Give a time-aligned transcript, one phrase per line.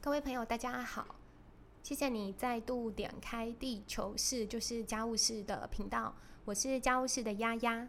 [0.00, 1.16] 各位朋友，大家好！
[1.82, 6.14] 谢谢你再度点开地球室，就是家务事的频道。
[6.44, 7.88] 我是家务事的丫丫。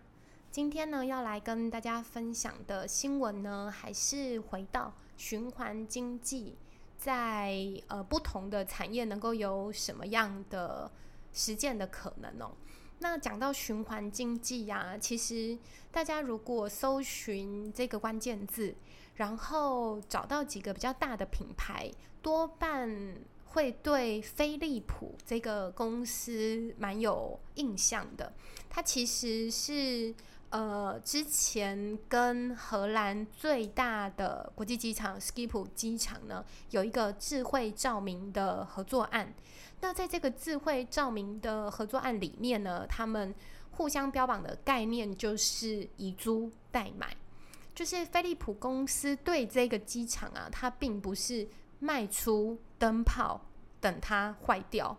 [0.50, 6.56] 今天呢，要来跟大家分享的新闻呢，还是回到循环经济，
[6.98, 7.56] 在
[7.88, 10.92] 呃不同的产业能够有什么样的
[11.32, 12.52] 实践的可能哦。
[13.02, 15.58] 那讲到循环经济呀，其实
[15.92, 18.76] 大家如果搜寻这个关键字，
[19.20, 22.90] 然后找到几个比较大的品牌，多半
[23.48, 28.32] 会对飞利浦这个公司蛮有印象的。
[28.70, 30.16] 它其实是
[30.52, 39.34] 呃之前跟荷兰最大的国际机场 Skip 机场呢有一个智慧照明的合作案。
[39.82, 43.36] 那在这个智慧照明的合作案里面呢，他们
[43.72, 47.16] 互相标榜的概念就是以租代买，
[47.80, 51.48] 就是飞利浦公司对这个机场啊，它并不是
[51.80, 53.40] 卖出灯泡
[53.80, 54.98] 等它坏掉，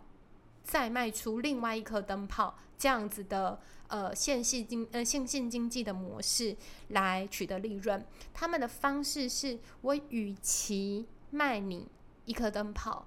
[0.65, 6.57] 再卖出另外一颗灯泡这样子的呃线性经呃线性经济的模式
[6.89, 8.03] 来取得利润。
[8.33, 11.87] 他们的方式是我与其卖你
[12.25, 13.07] 一颗灯泡。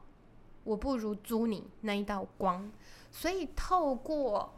[0.66, 2.72] 我不如租你那一道光，
[3.12, 4.54] 所以透过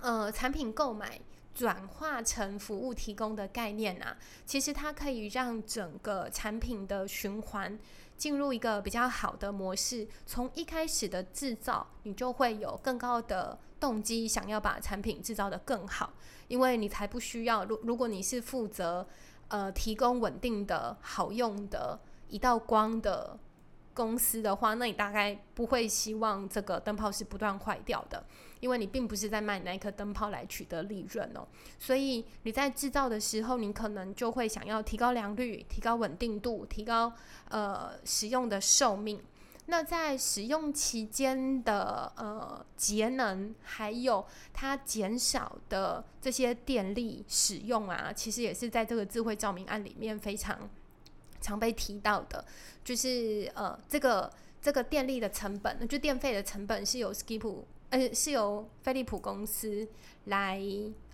[0.00, 1.20] 呃产品购买
[1.58, 7.76] 转化成服务提供的概念啊，其实它可以让整个产品的循环
[8.16, 10.06] 进入一个比较好的模式。
[10.24, 16.12] 从一开始的制造，你就会有更高的动机，想要把产品制造的更好，
[16.46, 17.64] 因为你才不需要。
[17.64, 19.04] 如如果你是负责
[19.48, 21.98] 呃提供稳定的好用的
[22.28, 23.36] 一道光的。
[23.98, 28.24] 公司的话，那你大概不会希望这个灯泡是不断坏掉的，
[28.60, 31.44] 因为你并不是在卖那一颗灯泡来取得利润哦。
[31.80, 37.12] 所以你在制造的时候，你可能就会想要提高良率、提高稳定度、提高
[37.48, 39.20] 呃使用的寿命。
[39.66, 44.24] 那在使用期间的呃节能，还有
[44.54, 50.70] 它减少的这些电力使用啊，其实也是在这个智慧照明案里面非常。
[51.40, 52.44] 常被提到的，
[52.84, 59.88] 就是呃，这个这个电力的成本，就电费的成本是由 Skip 呃是由飞利浦公司
[60.24, 60.60] 来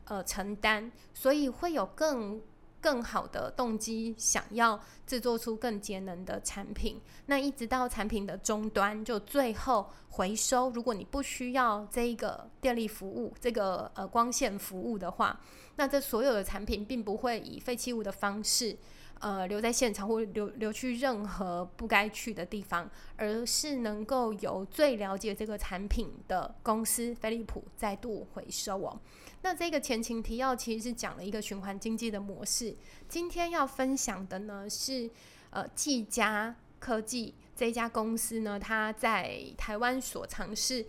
[0.04, 2.42] 呃承担，所以会有更
[2.80, 7.00] 更好的动机，想要制作出更节能的产品。
[7.26, 10.68] 那一直到产品的终端，就最后回收。
[10.70, 15.40] 如果你不需要这一个电力服务，这个呃光线服务的话，
[15.76, 18.76] 那这所有的产品并不会以废弃物的方式。
[19.24, 29.00] 呃，留在现场或留留去任何不该去的地方，而是能够由最了解这个产品的公司飞利浦再度回收哦。
[29.40, 32.76] 那这个前情提要其实是讲了一个循环经济的模式。
[33.08, 35.10] 今天要分享的呢是
[35.48, 40.84] 呃，技嘉科技这家公司呢，它在台湾所尝试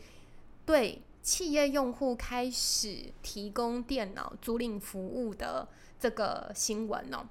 [0.65, 5.65] 对企业用户开始提供电脑租赁服务的
[5.97, 7.25] 这个新闻哦。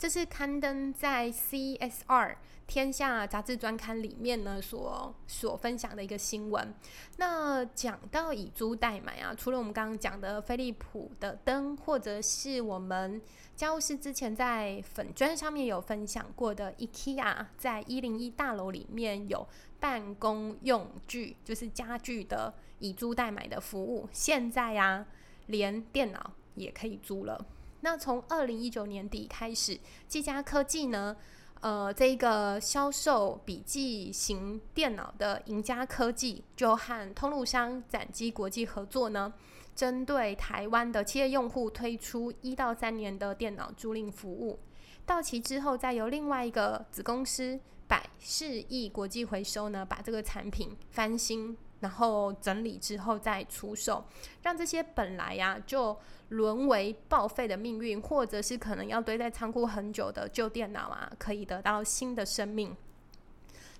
[0.00, 2.34] 这是刊登在 CSR
[2.66, 6.74] 天下杂志专刊里面呢，所所分享的一个新闻。
[7.18, 13.20] 那讲到以租代买啊，除了我们刚刚讲的飞利浦的灯，或者是我们
[13.54, 19.46] 家务室之前在粉砖上面有分享过的 IKEA，在一零一大楼里面有
[19.78, 24.08] 办公用具，就是家具的以租代买的服务。
[24.12, 25.04] 现在呀，
[25.48, 27.44] 连电脑也可以租了。
[27.82, 31.16] 那从二零一九年底开始，技嘉科技呢，
[31.60, 39.32] 呃，这个销售笔记型电脑的赢家科技，就和通路商展机国际合作呢，
[39.74, 44.58] 针对台湾的企业用户推出一到三年的电脑租赁服务，
[45.06, 47.58] 到期之后再由另外一个子公司
[47.88, 51.56] 百世亿国际回收呢，把这个产品翻新。
[51.80, 54.04] 然后整理之后再出售，
[54.42, 55.98] 让这些本来呀就
[56.28, 62.76] 沦为报废的命运，或者是可能要堆在仓库很久的旧电脑啊，可以得到新的生命。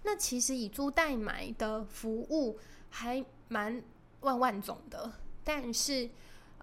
[0.02, 2.58] 那其实以租代买的服务
[2.88, 3.82] 还蛮
[4.20, 5.12] 万万种的，
[5.44, 6.08] 但是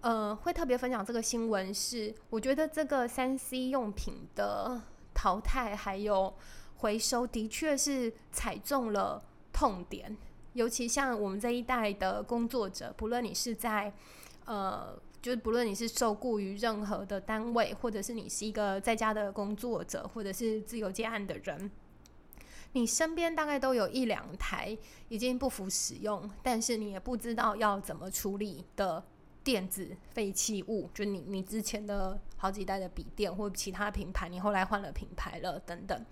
[0.02, 4.82] 呃，会特别分享这个新闻是，我觉得这个三 C 用品的
[5.14, 6.34] 淘汰还有
[6.78, 9.24] 回收，的确是踩中了
[9.54, 10.18] 痛点。
[10.58, 13.94] 尤其像我们这一代的工作者，不论你是在，
[14.46, 21.70] 呃，就是不论你是受雇于任何的单位，或者是你是一个在家的工作者，或者是自由接案的人，
[22.72, 24.76] 你身边大概都有一两台
[25.10, 29.04] 已经不符使用，但是你也不知道要怎么处理的
[29.44, 36.04] 电子废弃物，就你你之前的好几代的笔电或其他品牌，你后来换了品牌了等等，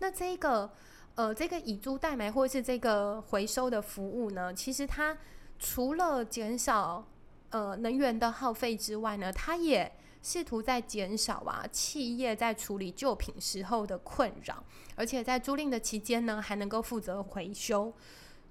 [0.00, 0.72] 那这个。
[1.14, 5.16] 呃，这个以租代买或是这个回收的服务呢，其实它
[5.58, 7.06] 除了减少
[7.50, 9.92] 呃能源的耗费之外呢，它也
[10.22, 14.64] 试图在减少啊企业在处理旧品时候的困扰，
[14.94, 17.92] 而且在租赁的期间呢，还能够负责回收。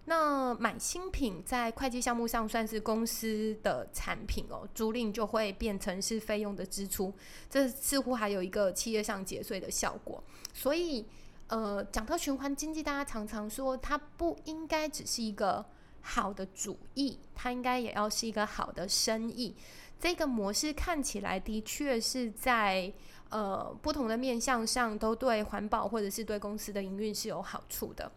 [0.06, 7.14] 那买新品在会计项目上算是公司的产品哦，租赁就会变成是费用的支出，
[7.50, 10.22] 这似乎还有一个企业上节税的效果。
[10.54, 11.06] 所以，
[11.52, 15.66] 呃，讲到循环经济，大家常常说它不应该只是一个
[16.00, 19.54] 好的主意，它应该也要是一个好的生意。
[20.00, 22.92] 这个模式看起来的确是在
[23.30, 28.10] 呃不同的面向上都对环保或者是对公司的营运是有好处的。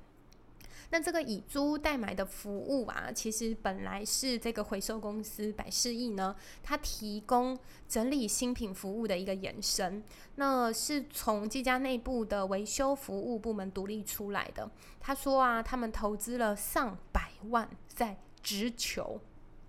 [0.94, 7.58] 那这个以租代买的服务啊，其实本来是这个回收公司百事易呢，它提供
[7.88, 10.04] 整理新品服务的一个延伸。
[10.36, 14.70] 那是从这家内部的维修服务部门独立出来的。
[15.00, 19.20] 他说啊，他们投资了上百万在直球、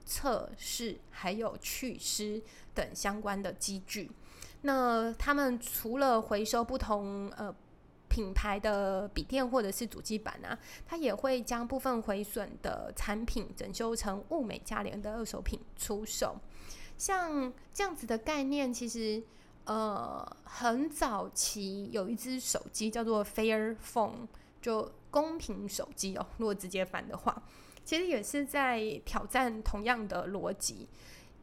[0.05, 2.39] 测试还有祛湿
[2.75, 4.11] 等相关的机具。
[4.61, 7.55] 那他们除了回收不同呃。
[8.09, 16.35] 品牌的笔电或者是主机板啊，它也会将部分毁损的产品整修成物美价廉的二手品出售。
[16.97, 19.21] 像这样子的概念，其实
[19.65, 24.27] 呃很早期有一只手机叫做 Fair Phone，
[24.61, 26.25] 就公平手机哦。
[26.37, 27.43] 如果直接翻的话，
[27.83, 30.87] 其实也是在挑战同样的逻辑。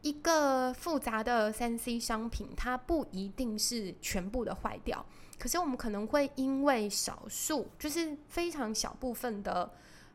[0.03, 5.03] 一个复杂的三 C 商品，它不一定是全部的坏掉。
[5.39, 9.71] 可是我们可能会因为少数，就是非常小部分的，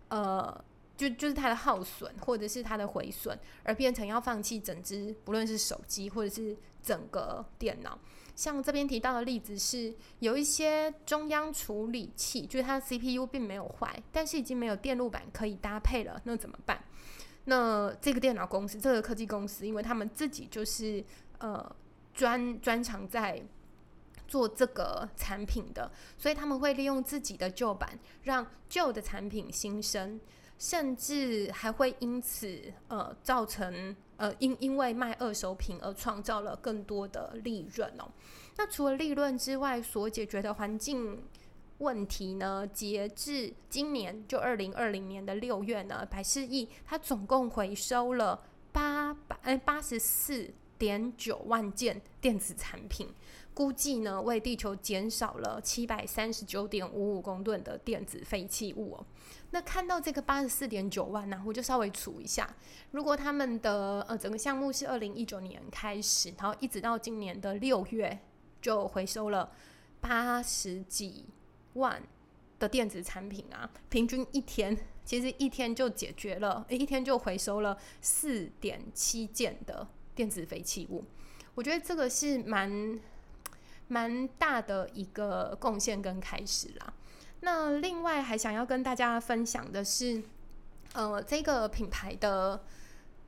[0.09, 0.65] 呃，
[0.97, 7.99] 就就是它的耗损或者是它的毁损，而变成要放弃整只，不论是手机或者是整个电脑。
[8.37, 16.85] 像这边提到的例子是，有一些中央处理器，就是它的 CPU 并没有坏，但是已经没有电路板可以搭配了，那怎么办？
[17.49, 21.05] 那这个电脑公司，这个科技公司，因为他们自己就是
[21.39, 21.77] 呃
[22.15, 23.43] 专专长在。
[24.29, 30.21] 做这个产品的，所以他们会利用自己的旧版，让旧的产品新生，
[30.59, 38.05] 甚至还会因此呃造成呃因因为卖二手品而创造了更多的利润哦。
[38.59, 41.23] 那除了利润之外，所解决的环境
[41.79, 42.67] 问题呢？
[42.67, 48.43] 截至今年就二零二零年的六月呢，百事亿它总共回收了
[48.73, 53.09] 八百八十四点九万件电子产品。
[53.55, 59.07] 估计呢，为地球减少了七百三十九点五五公吨的电子废弃物哦。
[59.51, 62.49] 那看到这个八十四点九万呢，我就稍微数一下，
[62.93, 68.17] 如果他们的呃整个项目是二零一九年开始，然后一直到今年的六月，
[68.63, 69.51] 就回收了
[70.01, 71.25] 八十几
[71.79, 72.03] 万
[72.59, 81.05] 的电子产品啊，平均一天其实一天就解决了，一天就回收了四点七件的电子废弃物。
[81.55, 83.01] 我觉得这个是蛮。
[83.91, 86.93] 蛮大的一个贡献跟开始啦。
[87.41, 90.23] 那另外还想要跟大家分享的是，
[90.93, 92.63] 呃，这个品牌的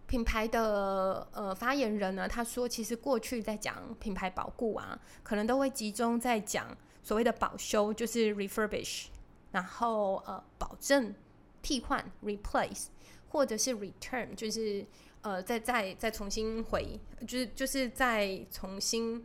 [0.06, 9.06] 品牌的呃发言人呢，他说，其实过去在讲品牌保护啊，可能都会集中在讲所谓的保修，就是 refurbish，
[9.52, 11.14] 然后呃保证
[11.62, 12.86] 替换 replace，
[13.28, 14.84] 或者是 return，就是
[15.22, 19.24] 呃再再再重新回，就是就是再重新。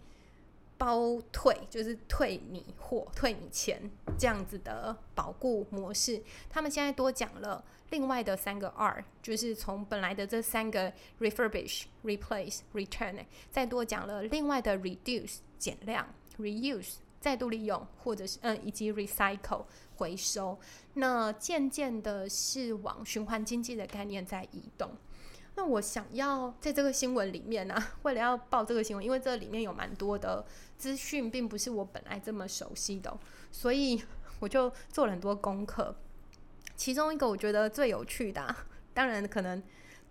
[0.78, 16.96] 包退就是退你货、退你钱这样子的保固模式，他们现在多讲了另外的三个 R，就是从本来的这三个 refurbish、replace、return，再多讲了另外的 reduce 减量、reuse
[17.26, 19.66] 再度利用，或者是嗯以及 recycle
[19.96, 20.60] 回收，
[20.94, 24.92] 那渐渐的是往循环经济的概念在移动。
[25.56, 30.46] 那我想要在这个新闻里面呢， 为了要报这个新闻，因为这里面有蛮多的
[30.78, 33.18] 资讯，并不是我本来这么熟悉的，
[33.52, 34.00] 所以
[34.40, 35.96] 我就做了很多功课。
[36.76, 38.56] 其中一个我觉得最有趣的，
[38.94, 39.64] 当然可能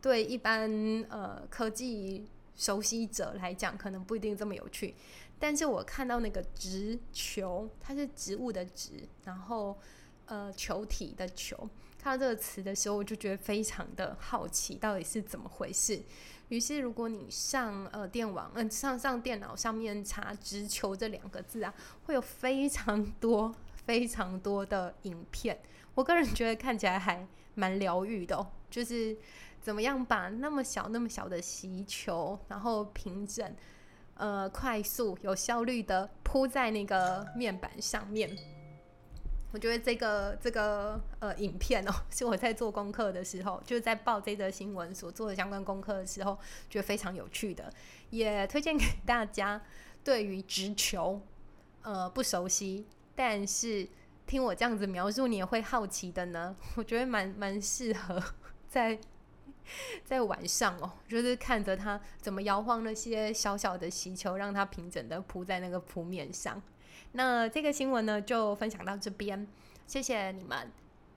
[0.03, 0.69] 对一般
[1.09, 4.97] 呃科技熟悉者来讲，可能不一定这么有趣。
[5.39, 9.79] 但是我看到那个直球，它是植物的植，然后
[10.27, 11.69] 呃球体的球。
[11.99, 16.03] 看到这个词的时候，我就觉得非常的好奇，到底是怎么回事。
[16.49, 21.75] 于是，如果你上呃电网，嗯上上电脑上面查“直球”这两个字啊，
[22.05, 23.55] 会有非常多
[23.87, 25.59] 非常多的影片。
[25.95, 29.17] 我个人觉得看起来还蛮疗愈的，就是
[29.63, 33.57] 怎么样把那么小那么小的习球，然后平整、
[34.15, 38.37] 呃快速、有效率的铺在那个面板上面。
[39.53, 46.37] 我觉得这个这个呃影片哦， 是我在做功课的时候，就是在报这则新闻所做的相关功课的时候，
[46.69, 47.73] 觉得非常有趣的，
[48.11, 49.63] 也推荐给大家。
[50.03, 51.19] 对于直球，
[51.81, 53.89] 呃不熟悉，但是
[54.27, 56.55] 听我这样子描述，你也会好奇的呢。
[56.75, 58.23] 我觉得蛮蛮适合
[58.69, 58.99] 在
[60.05, 66.61] 在晚上哦，就是看着它怎么摇晃那些小小的气球，让它平整的铺在那个铺面上。
[67.13, 69.47] 那这个新闻呢，就分享到这边，
[69.87, 70.71] 谢谢你们。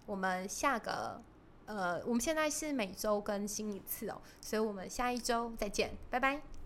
[0.06, 1.22] 我们下个
[1.66, 6.57] 呃，我们现在是每周更新一次哦，所以我们下一周再见，拜拜。